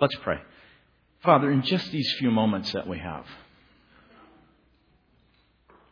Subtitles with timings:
[0.00, 0.40] Let's pray.
[1.22, 3.26] Father, in just these few moments that we have,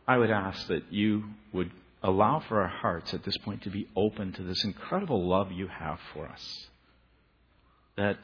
[0.07, 1.69] I would ask that you would
[2.01, 5.67] allow for our hearts at this point to be open to this incredible love you
[5.67, 6.67] have for us.
[7.97, 8.17] That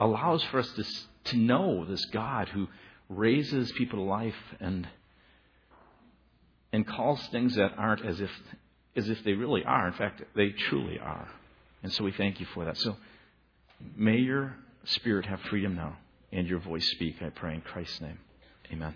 [0.00, 0.84] allows for us to,
[1.32, 2.68] to know this God who
[3.10, 4.88] raises people to life and,
[6.72, 8.30] and calls things that aren't as if,
[8.96, 9.88] as if they really are.
[9.88, 11.28] In fact, they truly are.
[11.82, 12.78] And so we thank you for that.
[12.78, 12.96] So
[13.94, 14.56] may your
[14.86, 15.96] spirit have freedom now
[16.32, 18.18] and your voice speak, I pray in Christ's name.
[18.72, 18.94] Amen.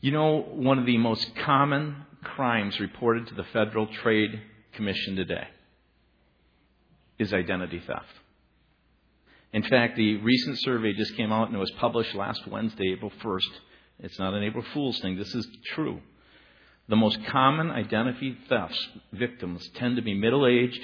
[0.00, 4.40] You know, one of the most common crimes reported to the Federal Trade
[4.72, 5.46] Commission today
[7.18, 8.06] is identity theft.
[9.52, 13.12] In fact, the recent survey just came out and it was published last Wednesday, April
[13.22, 13.50] 1st.
[14.00, 16.00] It's not an April Fool's thing, this is true.
[16.88, 20.80] The most common identity thefts victims tend to be middle aged,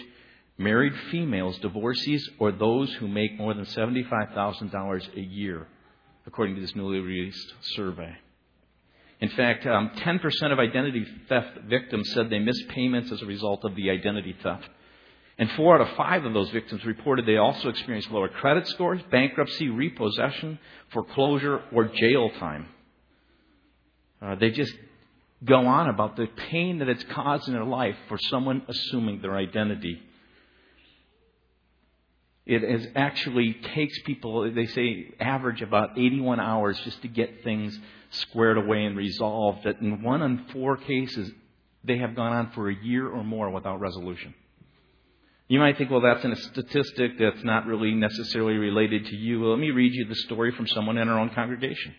[0.61, 5.67] married females, divorcees, or those who make more than $75,000 a year,
[6.27, 8.15] according to this newly released survey.
[9.21, 13.65] In fact, um, 10% of identity theft victims said they missed payments as a result
[13.65, 14.69] of the identity theft.
[15.39, 19.01] And four out of five of those victims reported they also experienced lower credit scores,
[19.11, 20.59] bankruptcy, repossession,
[20.93, 22.67] foreclosure, or jail time.
[24.21, 24.75] Uh, they just
[25.43, 29.37] go on about the pain that it's caused in their life for someone assuming their
[29.37, 30.03] identity.
[32.47, 37.79] It is actually takes people, they say, average about 81 hours just to get things
[38.11, 39.65] squared away and resolved.
[39.65, 41.31] That in one in four cases,
[41.85, 44.35] they have gone on for a year or more without resolution.
[45.49, 49.41] You might think, well, that's a statistic that's not really necessarily related to you.
[49.41, 51.95] Well, let me read you the story from someone in our own congregation.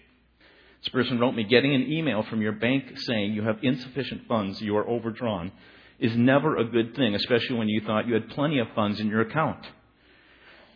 [0.81, 4.61] This person wrote me, getting an email from your bank saying you have insufficient funds,
[4.61, 5.51] you are overdrawn,
[5.99, 9.07] is never a good thing, especially when you thought you had plenty of funds in
[9.07, 9.67] your account.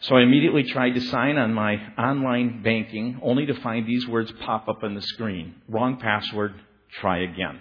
[0.02, 4.32] So I immediately tried to sign on my online banking, only to find these words
[4.42, 5.56] pop up on the screen.
[5.68, 6.54] Wrong password,
[7.00, 7.60] try again.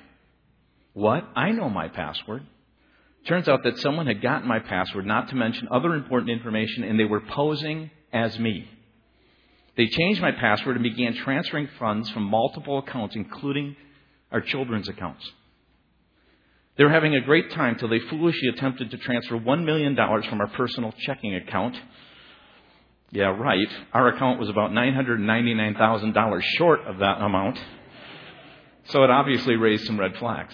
[0.92, 1.26] What?
[1.34, 2.42] I know my password.
[3.26, 7.00] Turns out that someone had gotten my password, not to mention other important information, and
[7.00, 8.68] they were posing as me.
[9.76, 13.76] They changed my password and began transferring funds from multiple accounts, including
[14.30, 15.24] our children's accounts.
[16.76, 20.40] They were having a great time till they foolishly attempted to transfer $1 million from
[20.40, 21.76] our personal checking account
[23.14, 23.68] yeah, right.
[23.92, 27.60] Our account was about $999,000 short of that amount.
[28.86, 30.52] So it obviously raised some red flags.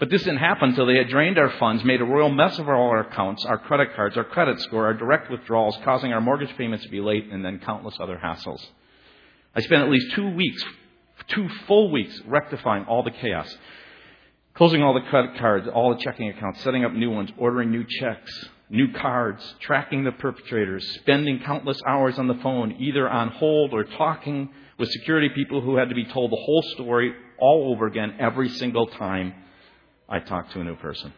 [0.00, 2.68] But this didn't happen until they had drained our funds, made a royal mess of
[2.68, 6.54] all our accounts, our credit cards, our credit score, our direct withdrawals, causing our mortgage
[6.58, 8.60] payments to be late, and then countless other hassles.
[9.54, 10.64] I spent at least two weeks,
[11.28, 13.56] two full weeks, rectifying all the chaos.
[14.54, 17.84] Closing all the credit cards, all the checking accounts, setting up new ones, ordering new
[18.00, 23.74] checks, new cards, tracking the perpetrators, spending countless hours on the phone, either on hold
[23.74, 27.86] or talking with security people who had to be told the whole story all over
[27.86, 29.34] again every single time
[30.08, 31.12] I talked to a new person.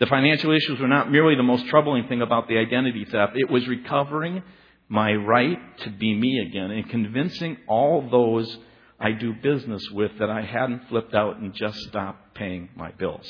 [0.00, 3.50] The financial issues were not merely the most troubling thing about the identity theft, it
[3.50, 4.42] was recovering
[4.88, 8.58] my right to be me again and convincing all those
[9.00, 13.26] I do business with that I hadn't flipped out and just stopped paying my bills.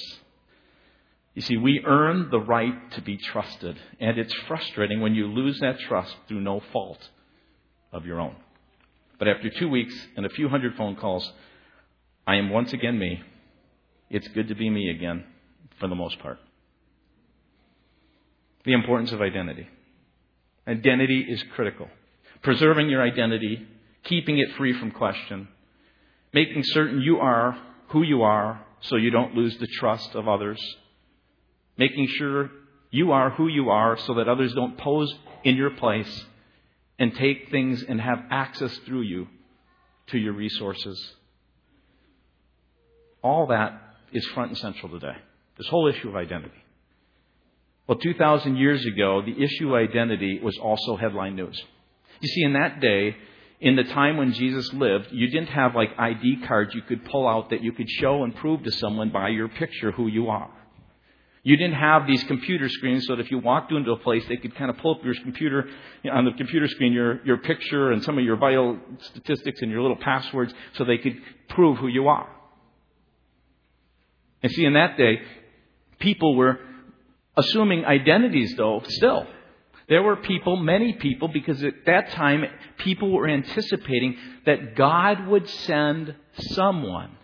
[1.34, 5.58] You see, we earn the right to be trusted, and it's frustrating when you lose
[5.60, 7.08] that trust through no fault
[7.90, 8.36] of your own.
[9.18, 11.30] But after two weeks and a few hundred phone calls,
[12.26, 13.22] I am once again me.
[14.10, 15.24] It's good to be me again,
[15.80, 16.38] for the most part.
[18.64, 19.68] The importance of identity.
[20.68, 21.88] Identity is critical.
[22.42, 23.66] Preserving your identity,
[24.04, 25.48] keeping it free from question,
[26.34, 30.60] making certain you are who you are so you don't lose the trust of others
[31.76, 32.50] making sure
[32.90, 35.12] you are who you are so that others don't pose
[35.44, 36.24] in your place
[36.98, 39.26] and take things and have access through you
[40.08, 41.14] to your resources.
[43.22, 43.80] All that
[44.12, 45.16] is front and central today.
[45.56, 46.62] This whole issue of identity.
[47.86, 51.60] Well, 2,000 years ago, the issue of identity was also headline news.
[52.20, 53.16] You see, in that day,
[53.60, 57.28] in the time when Jesus lived, you didn't have like ID cards you could pull
[57.28, 60.50] out that you could show and prove to someone by your picture who you are.
[61.44, 64.36] You didn't have these computer screens so that if you walked into a place, they
[64.36, 65.66] could kind of pull up your computer,
[66.04, 69.60] you know, on the computer screen, your, your picture and some of your vital statistics
[69.60, 71.16] and your little passwords so they could
[71.48, 72.28] prove who you are.
[74.40, 75.20] And see, in that day,
[75.98, 76.60] people were
[77.36, 79.26] assuming identities though, still.
[79.88, 82.44] There were people, many people, because at that time,
[82.78, 84.16] people were anticipating
[84.46, 87.16] that God would send someone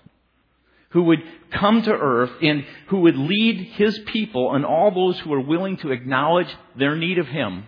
[0.91, 5.33] who would come to earth and who would lead his people and all those who
[5.33, 7.65] are willing to acknowledge their need of him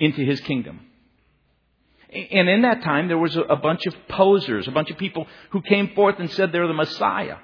[0.00, 0.80] into his kingdom.
[2.10, 5.60] And in that time, there was a bunch of posers, a bunch of people who
[5.60, 7.36] came forth and said they're the Messiah.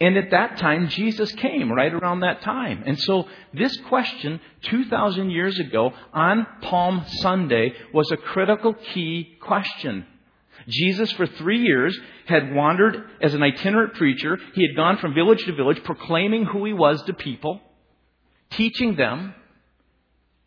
[0.00, 2.84] And at that time, Jesus came right around that time.
[2.86, 10.06] And so this question, 2,000 years ago, on Palm Sunday, was a critical key question.
[10.68, 14.38] Jesus, for three years, had wandered as an itinerant preacher.
[14.54, 17.60] He had gone from village to village, proclaiming who he was to people,
[18.50, 19.34] teaching them,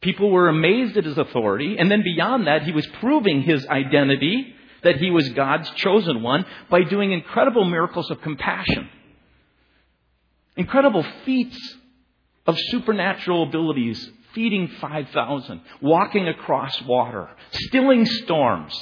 [0.02, 1.78] People were amazed at his authority.
[1.78, 6.46] And then beyond that, he was proving his identity, that he was God's chosen one,
[6.70, 8.90] by doing incredible miracles of compassion.
[10.58, 11.76] Incredible feats
[12.48, 18.74] of supernatural abilities, feeding 5,000, walking across water, stilling storms.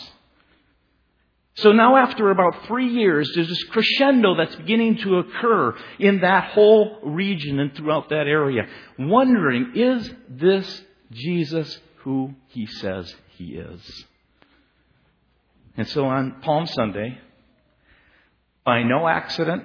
[1.62, 6.52] So now, after about three years, there's this crescendo that's beginning to occur in that
[6.52, 8.64] whole region and throughout that area.
[8.98, 14.06] Wondering, is this Jesus who he says he is.
[15.76, 17.18] And so on Palm Sunday,
[18.64, 19.64] by no accident,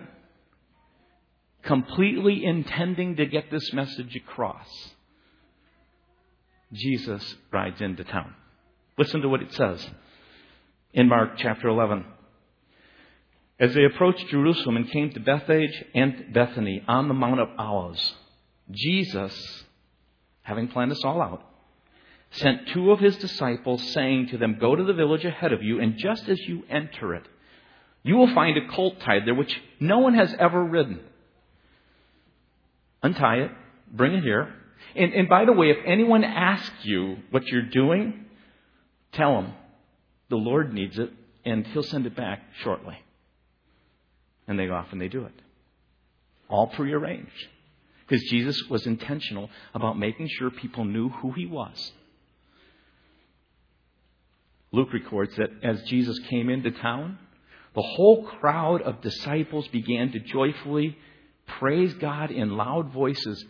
[1.62, 4.68] completely intending to get this message across,
[6.72, 8.34] Jesus rides into town.
[8.98, 9.88] Listen to what it says
[10.94, 12.04] in Mark chapter 11.
[13.58, 18.14] As they approached Jerusalem and came to Bethphage and Bethany on the Mount of Olives,
[18.70, 19.64] Jesus
[20.42, 21.42] having planned this all out,
[22.30, 25.80] sent two of his disciples, saying to them, Go to the village ahead of you,
[25.80, 27.24] and just as you enter it,
[28.02, 31.00] you will find a colt tied there which no one has ever ridden.
[33.02, 33.50] Untie it,
[33.92, 34.52] bring it here.
[34.94, 38.26] And, and by the way, if anyone asks you what you're doing,
[39.12, 39.54] tell them
[40.28, 41.10] the Lord needs it,
[41.44, 42.96] and he'll send it back shortly.
[44.46, 45.34] And they go off and they do it.
[46.48, 47.48] All prearranged.
[48.06, 51.92] Because Jesus was intentional about making sure people knew who he was.
[54.72, 57.18] Luke records that as Jesus came into town,
[57.74, 60.98] the whole crowd of disciples began to joyfully
[61.46, 63.44] praise God in loud voices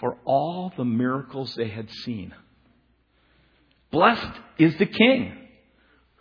[0.00, 2.34] for all the miracles they had seen.
[3.90, 5.36] Blessed is the King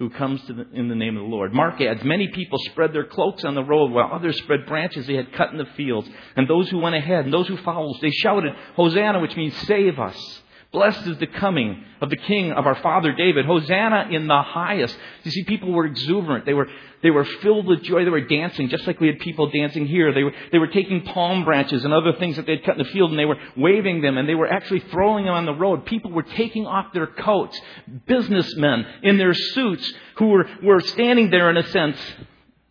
[0.01, 1.53] who comes the, in the name of the Lord.
[1.53, 5.13] Mark adds, many people spread their cloaks on the road while others spread branches they
[5.13, 6.09] had cut in the fields.
[6.35, 9.99] And those who went ahead and those who followed, they shouted, Hosanna, which means save
[9.99, 10.41] us.
[10.71, 13.45] Blessed is the coming of the King of our father David.
[13.45, 14.95] Hosanna in the highest.
[15.23, 16.45] You see, people were exuberant.
[16.45, 16.69] They were,
[17.03, 18.05] they were filled with joy.
[18.05, 20.13] They were dancing, just like we had people dancing here.
[20.13, 22.83] They were, they were taking palm branches and other things that they had cut in
[22.85, 25.53] the field and they were waving them and they were actually throwing them on the
[25.53, 25.85] road.
[25.85, 27.59] People were taking off their coats.
[28.07, 31.97] Businessmen in their suits who were, were standing there in a sense.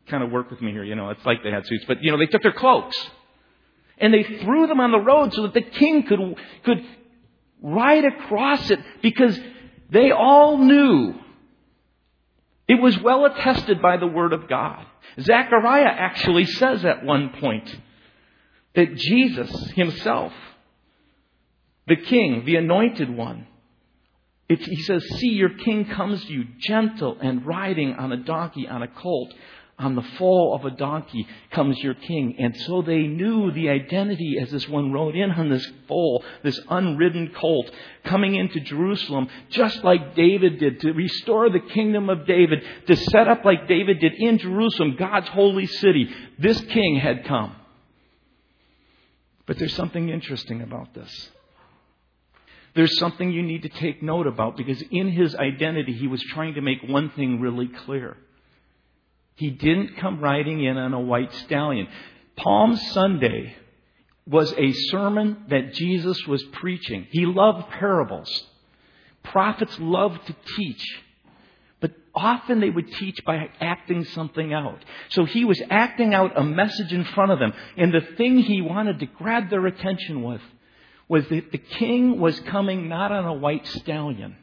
[0.08, 2.10] Kind of work with me here, you know, it's like they had suits, but you
[2.12, 2.96] know, they took their cloaks
[3.98, 6.18] and they threw them on the road so that the king could,
[6.64, 6.84] could,
[7.62, 9.38] right across it because
[9.90, 11.14] they all knew
[12.68, 14.86] it was well attested by the Word of God.
[15.20, 17.74] Zechariah actually says at one point
[18.74, 20.32] that Jesus himself,
[21.88, 23.46] the king, the anointed one,
[24.48, 28.82] he says, See, your king comes to you gentle and riding on a donkey, on
[28.82, 29.32] a colt,
[29.80, 32.36] on the foal of a donkey comes your king.
[32.38, 36.60] And so they knew the identity as this one rode in on this foal, this
[36.68, 37.70] unridden colt,
[38.04, 43.26] coming into Jerusalem, just like David did, to restore the kingdom of David, to set
[43.26, 46.08] up like David did in Jerusalem, God's holy city.
[46.38, 47.56] This king had come.
[49.46, 51.30] But there's something interesting about this.
[52.74, 56.54] There's something you need to take note about because in his identity, he was trying
[56.54, 58.16] to make one thing really clear.
[59.34, 61.88] He didn't come riding in on a white stallion.
[62.36, 63.54] Palm Sunday
[64.26, 67.06] was a sermon that Jesus was preaching.
[67.10, 68.46] He loved parables.
[69.24, 70.84] Prophets loved to teach.
[71.80, 74.84] But often they would teach by acting something out.
[75.10, 77.52] So he was acting out a message in front of them.
[77.76, 80.42] And the thing he wanted to grab their attention with
[81.08, 84.36] was that the king was coming not on a white stallion.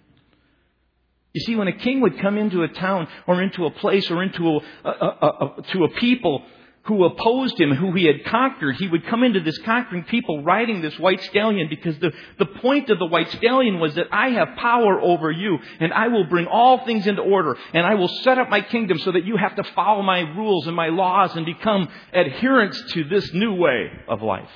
[1.34, 4.24] You see, when a king would come into a town or into a place or
[4.24, 6.44] into a, a, a, to a people
[6.88, 10.82] who opposed him, who he had conquered, he would come into this conquering people riding
[10.82, 14.56] this white stallion because the, the point of the white stallion was that I have
[14.58, 18.38] power over you and I will bring all things into order and I will set
[18.38, 21.46] up my kingdom so that you have to follow my rules and my laws and
[21.46, 24.50] become adherents to this new way of life.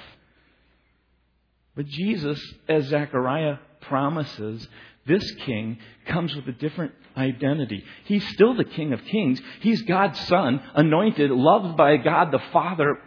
[1.75, 4.67] But Jesus, as Zechariah promises,
[5.05, 7.83] this king comes with a different identity.
[8.05, 9.41] He's still the King of Kings.
[9.61, 12.97] He's God's Son, anointed, loved by God the Father,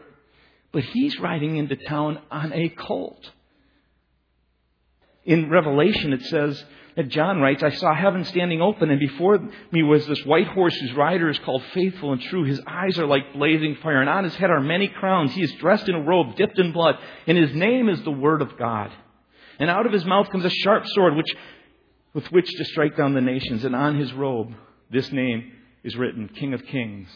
[0.72, 3.30] but he's riding into town on a colt.
[5.24, 6.62] in Revelation it says
[6.96, 9.38] that John writes, I saw heaven standing open, and before
[9.72, 12.44] me was this white horse whose rider is called Faithful and True.
[12.44, 15.32] His eyes are like blazing fire, and on his head are many crowns.
[15.32, 16.96] He is dressed in a robe dipped in blood,
[17.26, 18.92] and his name is the Word of God.
[19.58, 21.34] And out of his mouth comes a sharp sword which,
[22.14, 24.54] with which to strike down the nations, and on his robe
[24.90, 25.52] this name
[25.82, 27.08] is written, King of Kings,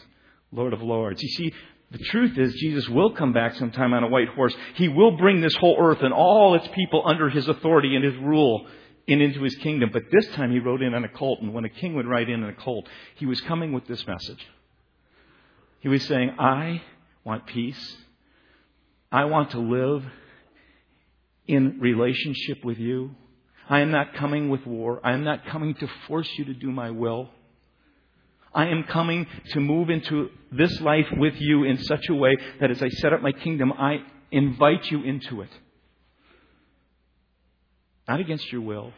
[0.51, 1.23] Lord of Lords.
[1.23, 1.53] You see,
[1.91, 4.53] the truth is, Jesus will come back sometime on a white horse.
[4.75, 8.15] He will bring this whole earth and all its people under his authority and his
[8.17, 8.67] rule
[9.07, 9.89] and into his kingdom.
[9.91, 12.29] But this time he rode in on a colt, and when a king would ride
[12.29, 14.45] in on a colt, he was coming with this message.
[15.79, 16.83] He was saying, I
[17.23, 17.97] want peace.
[19.11, 20.05] I want to live
[21.47, 23.15] in relationship with you.
[23.69, 24.99] I am not coming with war.
[25.03, 27.29] I am not coming to force you to do my will.
[28.53, 32.71] I am coming to move into this life with you in such a way that
[32.71, 33.97] as I set up my kingdom, I
[34.31, 35.51] invite you into it.
[38.07, 38.91] Not against your will,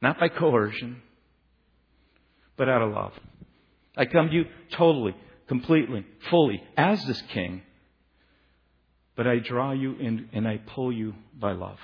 [0.00, 1.02] not by coercion,
[2.56, 3.12] but out of love.
[3.96, 5.16] I come to you totally,
[5.48, 7.62] completely, fully, as this king,
[9.16, 11.78] but I draw you in and I pull you by love.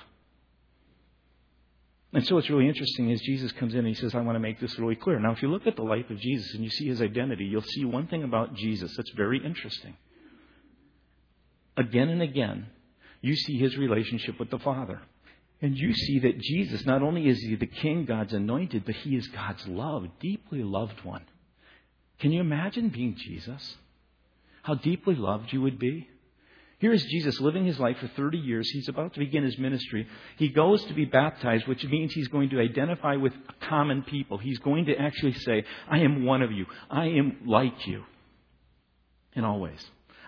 [2.13, 4.39] And so what's really interesting is Jesus comes in and he says, I want to
[4.39, 5.19] make this really clear.
[5.19, 7.61] Now, if you look at the life of Jesus and you see his identity, you'll
[7.61, 9.97] see one thing about Jesus that's very interesting.
[11.75, 12.67] Again and again,
[13.21, 15.01] you see his relationship with the Father.
[15.59, 19.15] And you see that Jesus, not only is he the King, God's anointed, but he
[19.15, 21.23] is God's loved, deeply loved one.
[22.19, 23.75] Can you imagine being Jesus?
[24.61, 26.09] How deeply loved you would be?
[26.83, 28.69] Here is Jesus living his life for 30 years.
[28.69, 30.05] He's about to begin his ministry.
[30.35, 34.37] He goes to be baptized, which means he's going to identify with common people.
[34.37, 36.65] He's going to actually say, I am one of you.
[36.91, 38.03] I am like you
[39.31, 39.81] in all ways.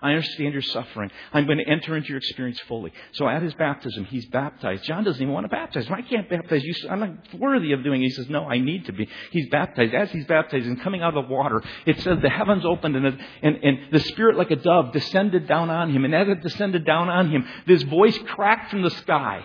[0.05, 1.09] I understand your suffering.
[1.33, 2.93] I'm going to enter into your experience fully.
[3.13, 4.83] So at his baptism, he's baptized.
[4.83, 5.93] John doesn't even want to baptize him.
[5.93, 6.73] I can't baptize you.
[6.89, 8.05] I'm not worthy of doing it.
[8.05, 9.09] He says, No, I need to be.
[9.31, 9.93] He's baptized.
[9.93, 13.05] As he's baptized and coming out of the water, it says the heavens opened and,
[13.05, 16.05] and, and the Spirit, like a dove, descended down on him.
[16.05, 19.43] And as it descended down on him, this voice cracked from the sky.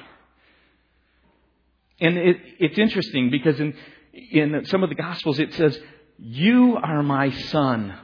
[2.00, 3.74] And it, it's interesting because in,
[4.12, 5.78] in some of the Gospels it says,
[6.18, 7.94] You are my Son,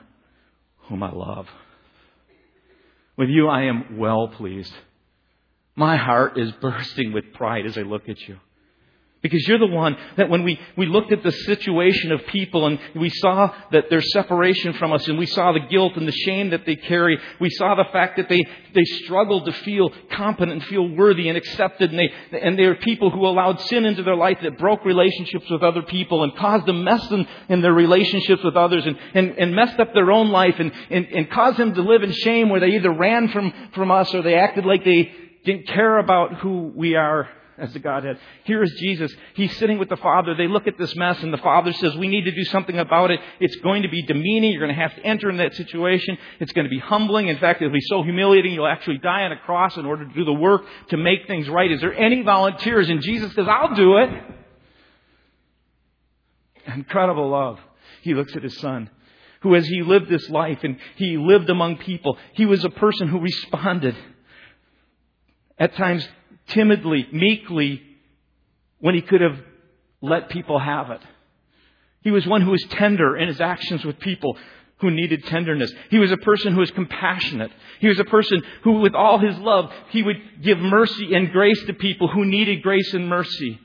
[0.88, 1.48] whom I love.
[3.16, 4.72] With you, I am well pleased.
[5.74, 8.38] My heart is bursting with pride as I look at you.
[9.28, 12.78] Because you're the one that when we, we looked at the situation of people and
[12.94, 16.50] we saw that their separation from us and we saw the guilt and the shame
[16.50, 18.40] that they carry, we saw the fact that they,
[18.72, 22.76] they struggled to feel competent and feel worthy and accepted and they, and they were
[22.76, 26.66] people who allowed sin into their life that broke relationships with other people and caused
[26.66, 30.28] them mess in, in their relationships with others and, and, and messed up their own
[30.28, 33.52] life and, and, and caused them to live in shame where they either ran from,
[33.74, 35.12] from us or they acted like they
[35.44, 38.18] didn't care about who we are as the Godhead.
[38.44, 39.12] Here is Jesus.
[39.34, 40.34] He's sitting with the Father.
[40.34, 43.10] They look at this mess and the Father says, we need to do something about
[43.10, 43.20] it.
[43.40, 44.52] It's going to be demeaning.
[44.52, 46.18] You're going to have to enter in that situation.
[46.40, 47.28] It's going to be humbling.
[47.28, 50.14] In fact, it'll be so humiliating you'll actually die on a cross in order to
[50.14, 51.70] do the work to make things right.
[51.70, 52.88] Is there any volunteers?
[52.88, 54.10] And Jesus says, I'll do it.
[56.66, 57.58] Incredible love.
[58.02, 58.90] He looks at his son
[59.40, 63.08] who as he lived this life and he lived among people, he was a person
[63.08, 63.96] who responded
[65.58, 66.06] at times
[66.48, 67.82] timidly, meekly,
[68.78, 69.38] when he could have
[70.00, 71.00] let people have it.
[72.02, 74.36] He was one who was tender in his actions with people
[74.78, 75.72] who needed tenderness.
[75.90, 77.50] He was a person who was compassionate.
[77.80, 81.62] He was a person who, with all his love, he would give mercy and grace
[81.66, 83.58] to people who needed grace and mercy.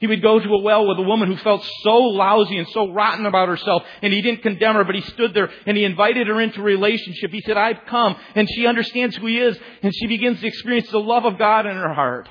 [0.00, 2.90] He would go to a well with a woman who felt so lousy and so
[2.90, 6.26] rotten about herself, and he didn't condemn her, but he stood there and he invited
[6.26, 7.30] her into a relationship.
[7.30, 10.90] He said, I've come, and she understands who he is, and she begins to experience
[10.90, 12.28] the love of God in her heart.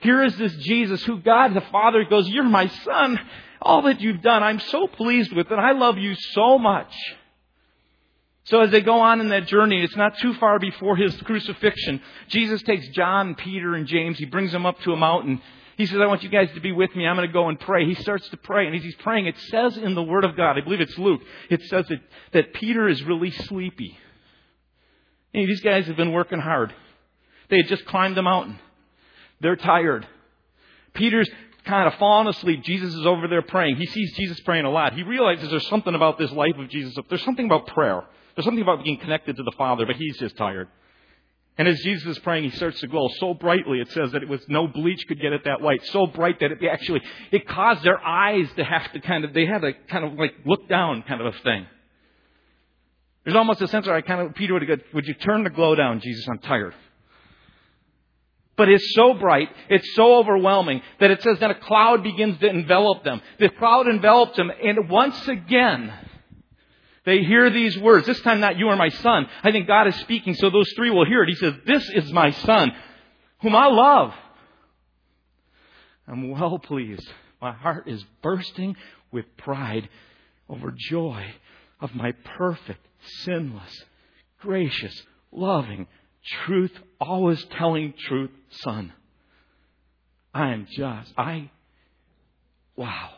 [0.00, 3.18] Here is this Jesus who God the Father goes, You're my son.
[3.62, 6.92] All that you've done, I'm so pleased with, and I love you so much.
[8.44, 12.02] So as they go on in that journey, it's not too far before his crucifixion.
[12.28, 14.18] Jesus takes John, Peter, and James.
[14.18, 15.40] He brings them up to a mountain.
[15.76, 17.06] He says, I want you guys to be with me.
[17.06, 17.86] I'm going to go and pray.
[17.86, 20.56] He starts to pray, and as he's praying, it says in the Word of God,
[20.56, 22.00] I believe it's Luke, it says that,
[22.32, 23.98] that Peter is really sleepy.
[25.32, 26.72] These guys have been working hard.
[27.50, 28.58] They had just climbed the mountain.
[29.40, 30.06] They're tired.
[30.94, 31.28] Peter's
[31.64, 32.62] kind of fallen asleep.
[32.62, 33.76] Jesus is over there praying.
[33.76, 34.94] He sees Jesus praying a lot.
[34.94, 36.96] He realizes there's something about this life of Jesus.
[37.08, 38.04] There's something about prayer.
[38.36, 40.68] There's something about being connected to the Father, but he's just tired.
[41.56, 43.78] And as Jesus is praying, he starts to glow so brightly.
[43.80, 45.84] It says that it was no bleach could get it that white.
[45.86, 49.46] So bright that it actually, it caused their eyes to have to kind of, they
[49.46, 51.66] had to kind of like look down kind of a thing.
[53.24, 55.44] There's almost a sense where I kind of, Peter would have go, would you turn
[55.44, 56.26] the glow down, Jesus?
[56.28, 56.74] I'm tired.
[58.56, 62.48] But it's so bright, it's so overwhelming that it says that a cloud begins to
[62.48, 63.20] envelop them.
[63.40, 65.92] The cloud envelops them, and once again,
[67.04, 68.06] they hear these words.
[68.06, 69.26] This time not you are my son.
[69.42, 71.28] I think God is speaking so those three will hear it.
[71.28, 72.72] He says, This is my son,
[73.42, 74.14] whom I love.
[76.08, 77.08] I'm well pleased.
[77.40, 78.76] My heart is bursting
[79.10, 79.88] with pride
[80.48, 81.26] over joy
[81.80, 82.86] of my perfect,
[83.22, 83.84] sinless,
[84.40, 85.86] gracious, loving,
[86.44, 88.92] truth, always telling truth son.
[90.32, 91.50] I am just, I,
[92.76, 93.10] wow.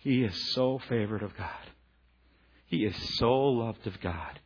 [0.00, 1.70] He is so favored of God.
[2.66, 4.40] He is so loved of God.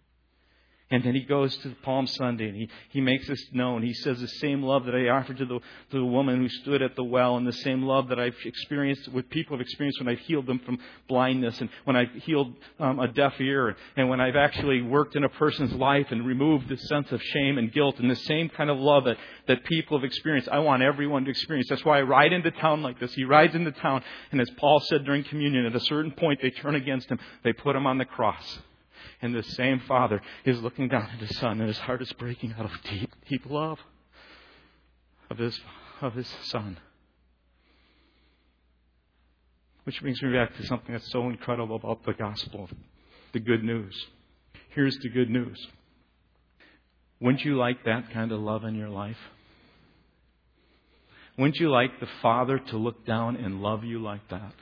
[0.94, 3.82] And then he goes to Palm Sunday and he, he makes this known.
[3.82, 6.82] He says, The same love that I offered to the, to the woman who stood
[6.82, 10.06] at the well, and the same love that I've experienced, what people have experienced when
[10.08, 14.20] I've healed them from blindness, and when I've healed um, a deaf ear, and when
[14.20, 17.98] I've actually worked in a person's life and removed the sense of shame and guilt,
[17.98, 19.16] and the same kind of love that,
[19.48, 21.66] that people have experienced, I want everyone to experience.
[21.68, 23.12] That's why I ride into town like this.
[23.14, 26.50] He rides into town, and as Paul said during communion, at a certain point they
[26.50, 28.60] turn against him, they put him on the cross.
[29.23, 32.54] And the same Father is looking down at His Son, and His heart is breaking
[32.58, 33.78] out of deep, deep love
[35.30, 35.58] of His,
[36.00, 36.78] of His Son.
[39.84, 42.68] Which brings me back to something that's so incredible about the gospel
[43.34, 43.94] the good news.
[44.70, 45.58] Here's the good news.
[47.20, 49.18] Wouldn't you like that kind of love in your life?
[51.37, 54.52] Wouldn't you like the Father to look down and love you like that?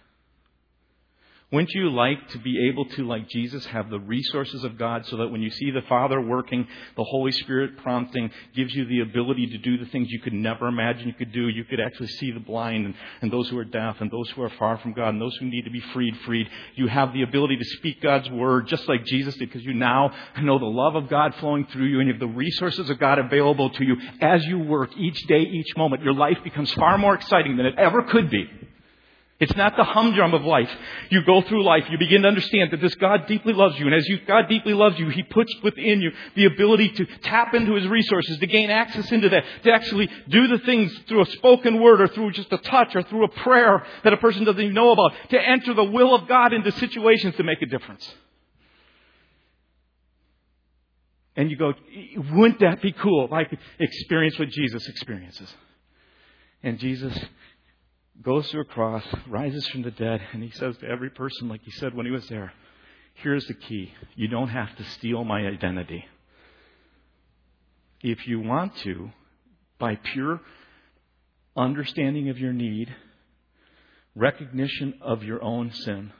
[1.53, 5.19] Wouldn't you like to be able to, like Jesus, have the resources of God so
[5.19, 6.67] that when you see the Father working,
[6.97, 10.67] the Holy Spirit prompting gives you the ability to do the things you could never
[10.67, 11.49] imagine you could do?
[11.49, 14.41] You could actually see the blind and, and those who are deaf and those who
[14.41, 16.49] are far from God and those who need to be freed, freed.
[16.75, 20.11] You have the ability to speak God's word just like Jesus did because you now
[20.41, 23.19] know the love of God flowing through you and you have the resources of God
[23.19, 26.03] available to you as you work each day, each moment.
[26.03, 28.49] Your life becomes far more exciting than it ever could be.
[29.43, 30.71] It's not the humdrum of life.
[31.11, 33.95] You go through life, you begin to understand that this God deeply loves you, and
[33.95, 37.75] as you, God deeply loves you, He puts within you the ability to tap into
[37.75, 41.83] His resources, to gain access into that, to actually do the things through a spoken
[41.83, 44.75] word or through just a touch or through a prayer that a person doesn't even
[44.75, 48.09] know about, to enter the will of God into situations to make a difference.
[51.35, 51.73] And you go,
[52.31, 55.53] wouldn't that be cool if I could experience what Jesus experiences?
[56.63, 57.19] And Jesus
[58.23, 61.63] goes to a cross, rises from the dead, and he says to every person, like
[61.65, 62.53] he said when he was there,
[63.15, 63.93] here's the key.
[64.15, 66.05] You don't have to steal my identity.
[68.01, 69.11] If you want to,
[69.79, 70.41] by pure
[71.57, 72.95] understanding of your need,
[74.15, 76.13] recognition of your own sin,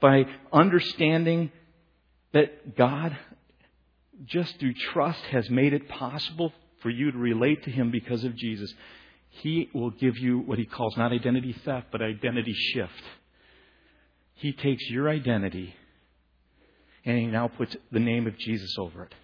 [0.00, 1.50] by understanding
[2.32, 3.16] that God,
[4.24, 8.36] just through trust, has made it possible for you to relate to Him because of
[8.36, 8.72] Jesus.
[9.42, 13.02] He will give you what he calls not identity theft, but identity shift.
[14.34, 15.74] He takes your identity
[17.04, 19.14] and he now puts the name of Jesus over it.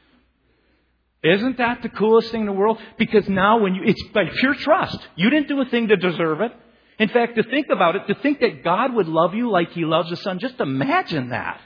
[1.22, 2.78] Isn't that the coolest thing in the world?
[2.98, 4.98] Because now when you, it's by pure trust.
[5.16, 6.52] You didn't do a thing to deserve it.
[6.98, 9.84] In fact, to think about it, to think that God would love you like He
[9.84, 11.60] loves the Son, just imagine that.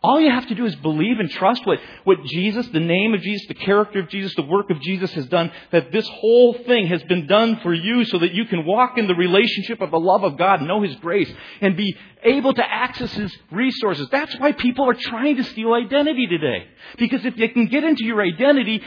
[0.00, 3.20] All you have to do is believe and trust what, what Jesus, the name of
[3.20, 6.86] Jesus, the character of Jesus, the work of Jesus has done, that this whole thing
[6.86, 9.98] has been done for you so that you can walk in the relationship of the
[9.98, 14.08] love of God, know His grace, and be able to access His resources.
[14.12, 16.68] That's why people are trying to steal identity today.
[16.96, 18.80] Because if they can get into your identity,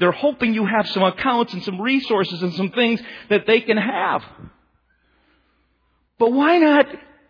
[0.00, 3.00] they're hoping you have some accounts and some resources and some things
[3.30, 4.24] that they can have.
[6.18, 6.86] But why not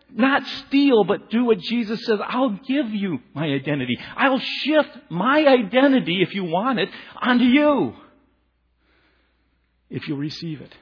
[0.09, 2.19] not steal, but do what Jesus says.
[2.25, 3.97] I'll give you my identity.
[4.15, 6.89] I'll shift my identity, if you want it,
[7.21, 7.93] onto you.
[9.89, 10.73] If you receive it.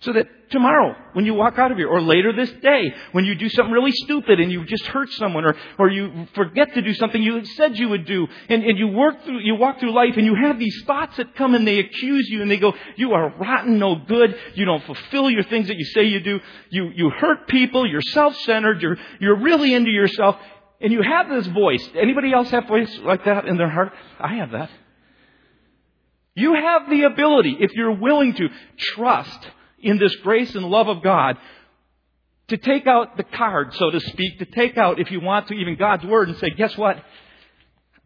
[0.00, 3.34] So that tomorrow, when you walk out of here, or later this day, when you
[3.34, 6.92] do something really stupid and you just hurt someone, or, or you forget to do
[6.94, 10.12] something you said you would do, and, and you work through, you walk through life
[10.16, 13.12] and you have these thoughts that come and they accuse you and they go, you
[13.12, 16.90] are rotten, no good, you don't fulfill your things that you say you do, you,
[16.94, 20.36] you hurt people, you're self-centered, you're, you're really into yourself,
[20.80, 21.88] and you have this voice.
[21.94, 23.92] Anybody else have voice like that in their heart?
[24.20, 24.70] I have that.
[26.34, 31.02] You have the ability, if you're willing to, trust in this grace and love of
[31.02, 31.36] God
[32.48, 35.54] to take out the card, so to speak, to take out, if you want to,
[35.54, 36.96] even God's word and say, guess what?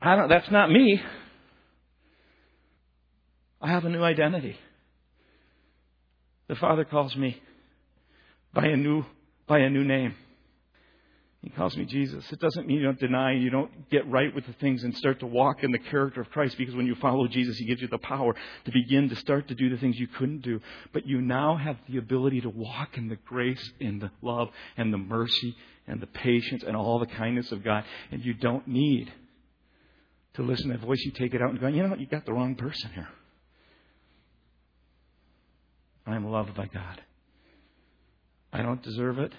[0.00, 1.02] I don't, that's not me.
[3.60, 4.56] I have a new identity.
[6.48, 7.40] The Father calls me
[8.54, 9.04] by a new,
[9.46, 10.14] by a new name.
[11.42, 12.30] He calls me Jesus.
[12.30, 15.20] It doesn't mean you don't deny you don't get right with the things and start
[15.20, 17.88] to walk in the character of Christ because when you follow Jesus, He gives you
[17.88, 18.34] the power
[18.66, 20.60] to begin to start to do the things you couldn't do.
[20.92, 24.92] But you now have the ability to walk in the grace and the love and
[24.92, 27.84] the mercy and the patience and all the kindness of God.
[28.10, 29.10] And you don't need
[30.34, 31.00] to listen to that voice.
[31.06, 32.00] You take it out and go, you know what?
[32.00, 33.08] You got the wrong person here.
[36.06, 37.00] I am loved by God.
[38.52, 39.32] I don't deserve it.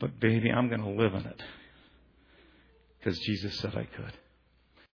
[0.00, 1.42] But, baby, I'm going to live in it.
[2.98, 4.14] Because Jesus said I could.